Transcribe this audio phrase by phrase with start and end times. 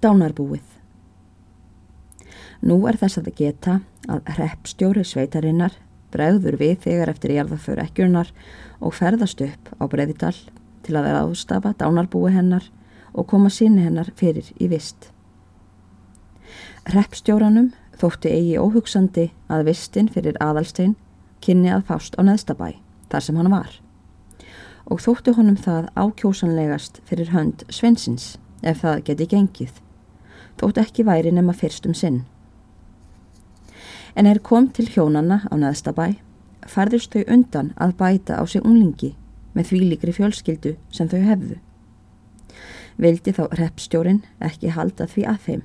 [0.00, 0.64] Dánarbúið
[2.64, 3.72] Nú er þess að geta
[4.08, 5.74] að hreppstjóri sveitarinnar
[6.14, 8.30] bregður við þegar eftir jarðaför ekkjurnar
[8.80, 10.32] og ferðast upp á breyðidal
[10.86, 12.70] til að vera ástafa dánarbúi hennar
[13.12, 15.10] og koma síni hennar fyrir í vist.
[16.88, 20.96] Hreppstjóranum þótti eigi óhugsandi að vistin fyrir aðalstein
[21.44, 22.70] kynni að fást á neðstabæ
[23.12, 23.76] þar sem hann var
[24.88, 29.86] og þótti honum það ákjósanlegast fyrir hönd svensins ef það geti gengið
[30.60, 32.22] þótt ekki væri nema fyrst um sinn.
[34.14, 36.18] En er kom til hjónanna á neðstabæ
[36.68, 39.14] færðist þau undan að bæta á sig unglingi
[39.54, 41.58] með því líkri fjölskyldu sem þau hefðu.
[43.00, 45.62] Vildi þá repstjórin ekki halda því að þeim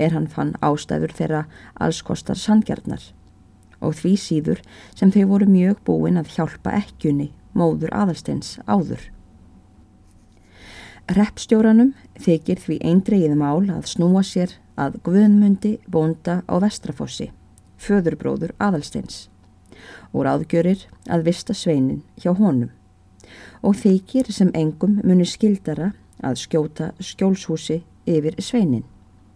[0.00, 1.40] er hann fann ástæður þeirra
[1.82, 3.02] allskostar sangjarnar
[3.80, 4.60] og því síður
[4.94, 9.00] sem þau voru mjög búin að hjálpa ekkjunni móður aðalsteins áður.
[11.10, 11.88] Repstjóranum
[12.22, 17.32] þykir því eindreið mál að snúa sér að Guðmundi bónda á Vestrafossi,
[17.82, 19.24] föðurbróður aðalsteins
[20.12, 22.70] og ráðgjörir að vista sveinin hjá honum
[23.66, 25.90] og þykir sem engum muni skildara
[26.22, 28.84] að skjóta skjólshúsi yfir sveinin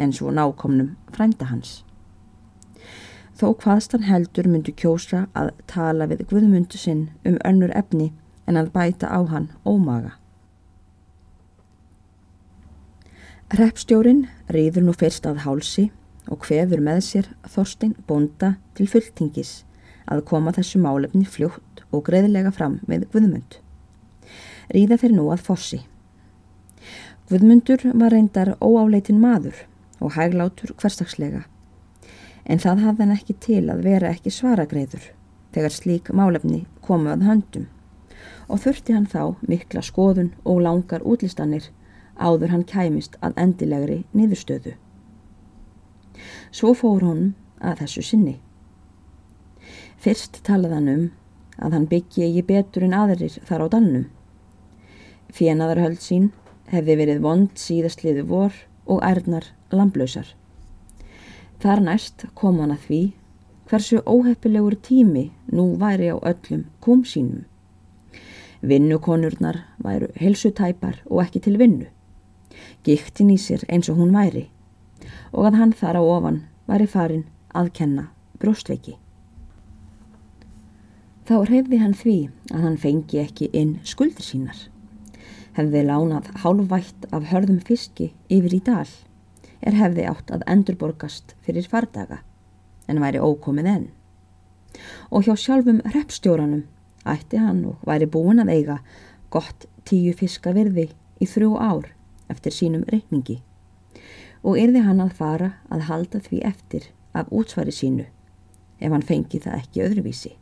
[0.00, 1.82] en svo nákomnum frænda hans.
[3.36, 8.08] Þó hvaðst hann heldur myndu kjósa að tala við Guðmundu sinn um önnur efni
[8.48, 10.16] en að bæta á hann ómaga.
[13.48, 15.86] Repstjórin reyður nú fyrst að hálsi
[16.28, 19.62] og hvefur með sér Þorstein bonda til fulltingis
[20.04, 23.56] að koma þessu málefni fljótt og greiðlega fram með Guðmund.
[24.68, 25.80] Ríða þeir nú að fossi.
[27.32, 29.64] Guðmundur var reyndar óáleitin maður
[30.04, 31.46] og hæglátur hverstagslega
[32.44, 35.08] en það hafði hann ekki til að vera ekki svaragreiður
[35.56, 37.66] þegar slík málefni komu að höndum
[38.48, 41.72] og þurfti hann þá mikla skoðun og langar útlistannir
[42.18, 44.74] áður hann kæmist að endilegri niðurstöðu.
[46.50, 48.36] Svo fór honum að þessu sinni.
[49.98, 51.04] Fyrst talaði hann um
[51.58, 54.06] að hann byggji ekki betur en aðrir þar á dalnum.
[55.34, 56.30] Fjenaðarhöld sín
[56.72, 58.54] hefði verið vond síðastliðu vor
[58.86, 60.28] og ærnar lamblösar.
[61.58, 63.02] Þar næst kom hann að því
[63.68, 67.44] hversu óheppilegur tími nú væri á öllum kom sínum.
[68.62, 71.86] Vinnukonurnar væru helsutæpar og ekki til vinnu.
[72.86, 74.48] Gíktin í sér eins og hún væri
[75.32, 76.38] og að hann þar á ofan
[76.68, 77.26] væri farin
[77.56, 78.08] að kenna
[78.40, 78.96] brjóstveiki.
[81.28, 82.16] Þá reyfði hann því
[82.54, 84.60] að hann fengi ekki inn skuldir sínar.
[85.58, 88.88] Hefði lánað hálfvætt af hörðum fiski yfir í dal
[89.60, 92.22] er hefði átt að endurborgast fyrir fardaga
[92.88, 93.86] en væri ókomið enn.
[95.12, 96.64] Og hjá sjálfum repstjóranum
[97.08, 98.78] ætti hann og væri búin að eiga
[99.34, 100.88] gott tíu fiska virði
[101.20, 101.90] í þrjú ár
[102.32, 103.40] eftir sínum reikningi
[104.42, 108.06] og yrði hann að fara að halda því eftir af útsvari sínu
[108.78, 110.34] ef hann fengi það ekki öðruvísi.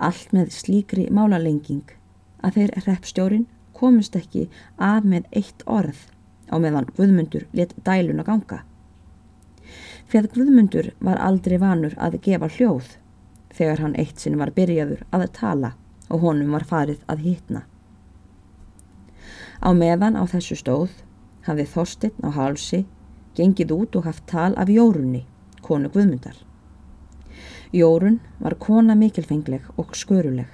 [0.00, 1.92] Allt með slíkri málalenging
[2.42, 3.46] að þeir repstjórin
[3.76, 4.48] komist ekki
[4.80, 6.06] að með eitt orð
[6.48, 8.58] á meðan Guðmundur let dælun að ganga.
[10.08, 12.96] Fyrir að Guðmundur var aldrei vanur að gefa hljóð
[13.52, 15.74] þegar hann eitt sinn var byrjaður að tala
[16.08, 17.62] og honum var farið að hitna.
[19.62, 20.90] Á meðan á þessu stóð
[21.46, 22.80] hafði Þorstinn á hálsi
[23.38, 25.22] gengið út og haft tal af Jórunni,
[25.62, 26.34] konu Guðmundar.
[27.72, 30.48] Jórun var kona mikilfengleg og sköruleg.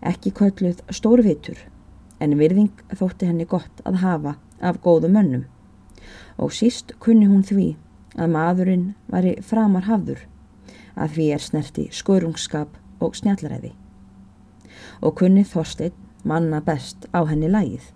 [0.00, 1.60] Ekki kölluð stórvitur
[2.18, 4.32] en virðing þótti henni gott að hafa
[4.64, 5.44] af góðu mönnum
[6.40, 7.74] og síst kunni hún því
[8.16, 10.24] að maðurinn var í framar hafður
[10.96, 13.74] að því er snerti skörungskap og snjallaræði
[15.04, 15.92] og kunni Þorstein
[16.24, 17.92] manna best á henni lægið.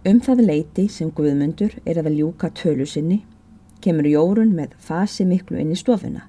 [0.00, 3.18] Um það leiti sem Guðmundur er að ljúka tölu sinni
[3.84, 6.22] kemur Jórun með fasi miklu inn í stofuna.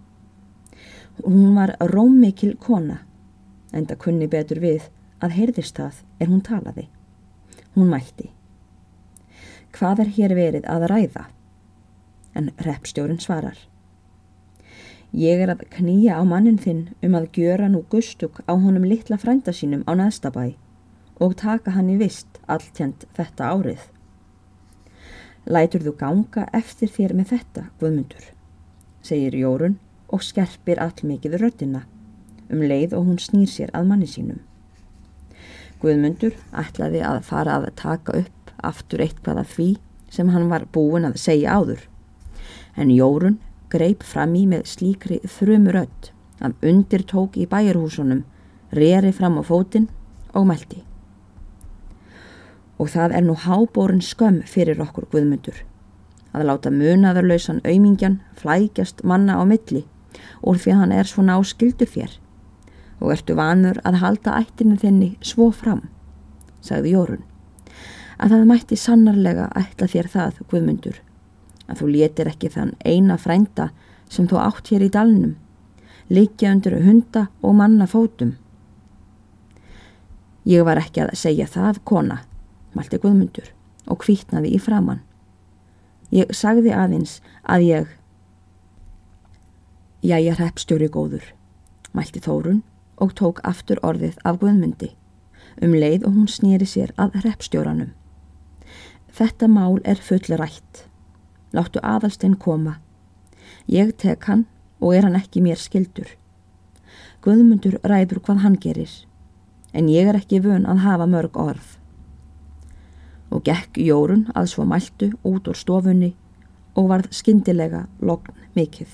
[1.24, 2.98] Hún var rómikil kona
[3.72, 4.90] en það kunni betur við
[5.24, 6.90] að heyrðist það er hún talaði.
[7.72, 8.28] Hún mælti.
[9.72, 11.24] Hvað er hér verið að ræða?
[12.36, 13.56] En repstjórin svarar.
[15.16, 19.16] Ég er að knýja á mannin þinn um að gjöra nú gustug á honum litla
[19.16, 20.58] frænda sínum á næstabæ
[21.22, 23.84] og taka hann í vist alltjent þetta árið.
[25.46, 28.26] Lætur þú ganga eftir þér með þetta, Guðmundur,
[29.06, 29.78] segir Jórun
[30.12, 31.86] og skerpir allmikið röttina
[32.52, 34.42] um leið og hún snýr sér að manni sínum.
[35.82, 39.70] Guðmundur ætlaði að fara að taka upp aftur eitthvað af því
[40.12, 41.88] sem hann var búin að segja áður.
[42.76, 43.40] En Jórun
[43.72, 48.24] greip fram í með slíkri þrumurödd að undir tók í bæjarhúsunum,
[48.76, 49.90] reri fram á fótinn
[50.36, 50.84] og meldi.
[52.82, 55.60] Og það er nú hábórin skömm fyrir okkur guðmundur.
[56.34, 59.84] Að láta munaðarlausan auðmingjan flækjast manna á milli
[60.42, 62.18] úr því hann er svona á skildur þér
[63.02, 65.88] og ertu vanur að halda ættinu þinni svo fram,
[66.62, 67.24] sagði Jórun,
[68.22, 71.00] að það mætti sannarlega ætla þér það, Guðmundur,
[71.66, 73.72] að þú létir ekki þann eina frænda
[74.12, 75.34] sem þú átt hér í dalnum,
[76.14, 78.36] líkja undir hunda og manna fótum.
[80.46, 82.22] Ég var ekki að segja það, kona,
[82.78, 83.52] malti Guðmundur
[83.88, 85.02] og kvítnaði í framann.
[86.12, 87.98] Ég sagði aðeins að ég
[90.02, 91.22] Jæja hreppstjóri góður,
[91.94, 92.64] mælti Þórun
[92.98, 94.96] og tók aftur orðið af Guðmundi,
[95.62, 97.92] um leið og hún snýri sér að hreppstjóranum.
[99.14, 100.88] Þetta mál er full rætt.
[101.54, 102.80] Láttu aðalstein koma.
[103.70, 104.48] Ég tek hann
[104.80, 106.16] og er hann ekki mér skildur.
[107.22, 108.90] Guðmundur ræður hvað hann gerir,
[109.74, 111.78] en ég er ekki vön að hafa mörg orð.
[113.32, 116.14] Og gekk Jórun að svo mæltu út úr stofunni
[116.76, 118.90] og varð skindilega logn mikill.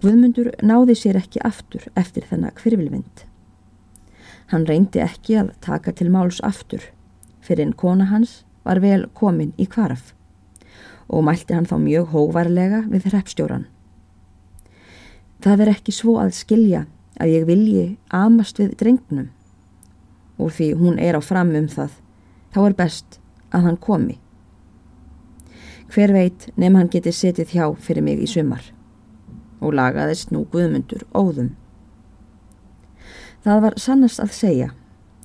[0.00, 3.26] Guðmundur náði sér ekki aftur eftir þennan kvirvilvind.
[4.50, 6.88] Hann reyndi ekki að taka til máls aftur
[7.44, 10.12] fyrir en kona hans var vel komin í kvaraf
[11.10, 13.66] og mælti hann þá mjög hóvarlega við hreppstjóran.
[15.42, 16.84] Það er ekki svo að skilja
[17.20, 19.30] að ég vilji amast við drengnum
[20.40, 21.90] og því hún er á fram um það,
[22.54, 23.20] þá er best
[23.50, 24.18] að hann komi.
[25.90, 28.62] Hver veit nefn hann geti setið hjá fyrir mig í sumar
[29.60, 31.56] og lagaðist nú Guðmundur óðum.
[33.44, 34.68] Það var sannast að segja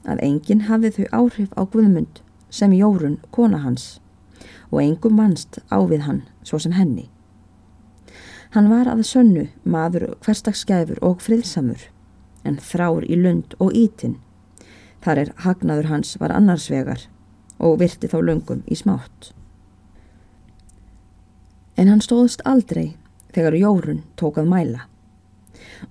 [0.06, 4.00] að enginn hafið þau áhrif á Guðmund sem Jórun kona hans
[4.72, 7.10] og engum mannst ávið hann svo sem henni.
[8.56, 11.90] Hann var að sönnu maður hverstagsgæfur og friðsamur
[12.46, 14.20] en þrár í lund og ítin.
[15.04, 17.06] Þar er hagnaður hans var annarsvegar
[17.66, 19.32] og virti þá löngum í smátt.
[21.76, 22.96] En hann stóðst aldrei
[23.36, 24.86] þegar Jórun tók að mæla.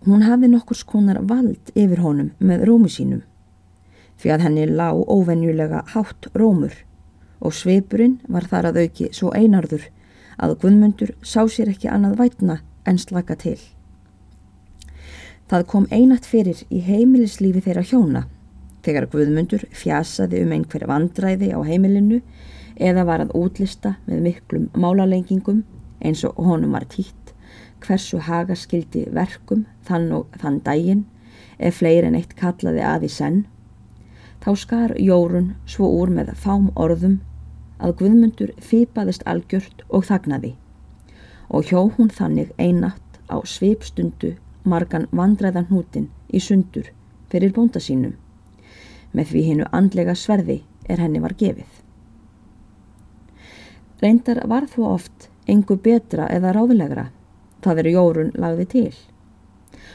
[0.06, 3.22] Hún hafði nokkur skonar vald yfir honum með rómu sínum
[4.20, 6.74] því að henni lág óvenjulega hátt rómur
[7.44, 9.88] og sveipurinn var þar að auki svo einarður
[10.38, 13.58] að Guðmundur sá sér ekki annað vætna en slaka til.
[15.50, 18.24] Það kom einat fyrir í heimilislífi þeirra hjóna
[18.84, 22.20] þegar Guðmundur fjasaði um einhver vandræði á heimilinu
[22.76, 25.64] eða var að útlista með miklum málalengingum
[26.04, 27.25] eins og honum var títt
[27.84, 31.04] hversu haga skildi verkum þann og þann daginn
[31.58, 33.44] ef fleiri en eitt kallaði að í senn,
[34.42, 37.20] þá skar Jórun svo úr með fám orðum
[37.78, 40.54] að Guðmundur fýpaðist algjört og þagnaði.
[41.50, 44.34] Og hjó hún þannig einatt á sveipstundu
[44.64, 46.90] margan vandræðan hútin í sundur
[47.31, 48.14] fyrir bónda sínum
[49.14, 51.81] með því hennu andlega sverði er henni var gefið.
[54.02, 57.08] Reyndar var þú oft engu betra eða ráðlegra
[57.64, 58.88] Það veri Jórun lagði til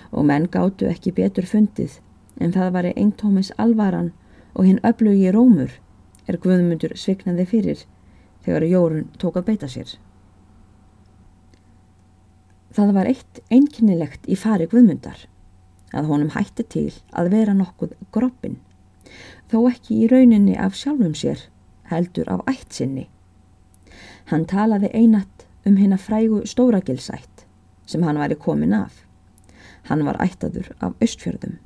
[0.09, 1.99] og menn gáttu ekki betur fundið
[2.41, 4.07] en það var eintómis alvaran
[4.55, 5.75] og hinn öflugi rómur
[6.25, 7.83] er Guðmundur sviknaði fyrir
[8.45, 9.91] þegar Jórun tók að beita sér.
[12.73, 15.27] Það var eitt einkynilegt í fari Guðmundar
[15.93, 18.57] að honum hætti til að vera nokkuð groppin
[19.49, 21.47] þó ekki í rauninni af sjálfum sér
[21.89, 23.07] heldur af ætt sinni.
[24.29, 27.45] Hann talaði einatt um hinn að frægu stóragilsætt
[27.89, 29.05] sem hann væri komin af.
[29.89, 31.57] Hann var ættaður af östfjörðum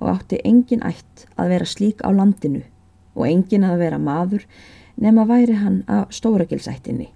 [0.00, 2.62] og átti engin ætt að vera slík á landinu
[3.16, 4.46] og engin að vera maður
[4.96, 7.10] nema væri hann af stóragilsættinni.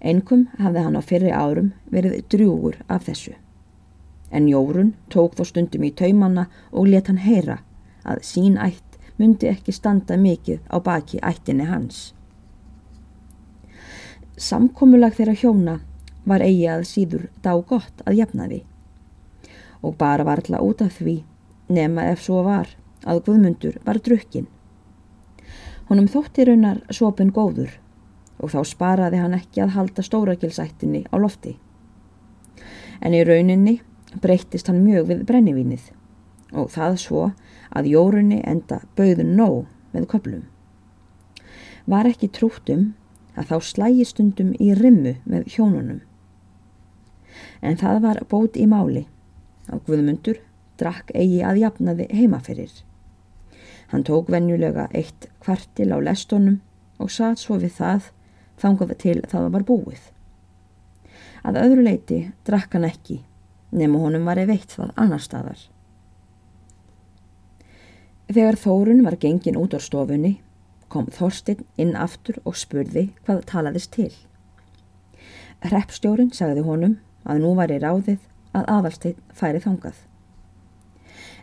[0.00, 3.34] Einkum hafði hann á fyrri árum verið drjúgur af þessu.
[4.30, 7.58] En Jórun tók þó stundum í taumanna og let hann heyra
[8.08, 12.12] að sín ætt myndi ekki standa mikið á baki ættinni hans.
[14.38, 15.78] Samkomulag þeirra hjóna
[16.28, 18.60] var eigi að síður dá gott að jafna því
[19.82, 21.16] og bara varla út af því
[21.74, 22.70] nema ef svo var
[23.08, 24.46] að Guðmundur var drukkin.
[25.88, 27.70] Honum þótti raunar sopin góður
[28.38, 31.56] og þá sparaði hann ekki að halda stóragilsættinni á lofti.
[33.02, 33.78] En í rauninni
[34.22, 35.90] breyttist hann mjög við brennivínið
[36.52, 37.24] og það svo
[37.76, 40.44] að jórunni enda bauðun nóg með köplum.
[41.88, 42.92] Var ekki trúttum
[43.38, 46.04] að þá slægi stundum í rimmu með hjónunum
[47.60, 49.04] en það var bót í máli
[49.72, 50.40] og Guðmundur
[50.80, 52.72] drakk eigi að jafnaði heimaferir.
[53.90, 56.60] Hann tók venjulega eitt kvartil á lestónum
[56.98, 58.10] og satt svo við það
[58.60, 60.02] þangað til það var búið.
[61.46, 63.22] Að öðru leiti drakk hann ekki
[63.70, 65.58] nema honum var veitt það annar staðar.
[68.28, 70.34] Þegar Þórun var gengin út á stofunni
[70.92, 74.10] kom Þorstinn inn aftur og spurði hvað talaðist til.
[75.64, 78.20] Hreppstjórin sagði honum að nú var í ráðið
[78.52, 79.96] að aðalsteinn færi þangað.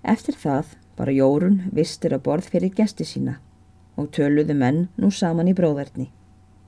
[0.05, 3.39] Eftir það bara Jórun vistir að borð fyrir gesti sína
[3.97, 6.11] og töluðu menn nú saman í bróðverðni.